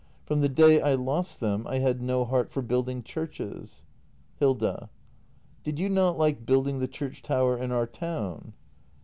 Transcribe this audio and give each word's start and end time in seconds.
]From 0.25 0.41
the 0.41 0.49
day 0.49 0.81
I 0.81 0.95
lost 0.95 1.39
them, 1.39 1.67
I 1.67 1.77
had 1.77 2.01
no 2.01 2.25
heart 2.25 2.49
for 2.51 2.63
building 2.63 3.03
churches. 3.03 3.83
Hilda. 4.39 4.89
Did 5.63 5.77
you 5.77 5.89
not 5.89 6.17
like 6.17 6.43
building 6.43 6.79
the 6.79 6.87
church 6.87 7.21
tower 7.21 7.55
in 7.55 7.71
our 7.71 7.85
town? 7.85 8.53